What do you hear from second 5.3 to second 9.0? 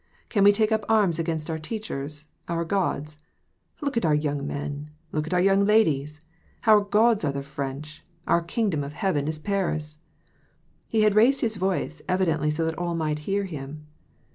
our young ladies! Our gods are the French! our kingdom of